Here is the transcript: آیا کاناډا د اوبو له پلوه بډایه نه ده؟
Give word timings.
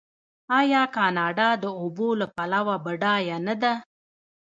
آیا 0.59 0.83
کاناډا 0.95 1.49
د 1.63 1.65
اوبو 1.81 2.09
له 2.21 2.27
پلوه 2.35 2.75
بډایه 2.85 3.37
نه 3.47 3.55
ده؟ 3.61 3.73